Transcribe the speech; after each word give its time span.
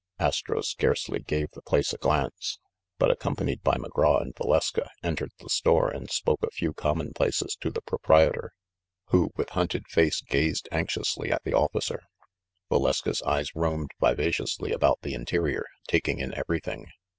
Astro 0.17 0.61
scarcely 0.61 1.19
gave 1.19 1.51
the 1.51 1.61
place 1.61 1.93
a 1.93 1.97
glance; 1.99 2.57
but, 2.97 3.15
accom 3.15 3.35
panied 3.35 3.61
by 3.61 3.75
McGraw 3.75 4.19
and 4.19 4.33
Valeska, 4.33 4.89
entered 5.03 5.29
the 5.37 5.47
store 5.47 5.91
and 5.91 6.09
spoke 6.09 6.41
a 6.41 6.49
few 6.49 6.73
commonplaces 6.73 7.55
to 7.57 7.69
the 7.69 7.83
proprietor, 7.83 8.51
who, 9.09 9.29
with 9.35 9.49
hunted 9.51 9.87
face, 9.87 10.21
gazed 10.21 10.67
anxiously 10.71 11.31
at 11.31 11.43
the 11.43 11.53
officer. 11.53 12.01
Valeska's 12.71 13.21
eyes 13.21 13.53
roamed 13.53 13.91
vivaciously 13.99 14.71
about 14.71 14.99
the 15.03 15.13
interior, 15.13 15.67
taking 15.87 16.17
in 16.17 16.33
everything. 16.33 16.87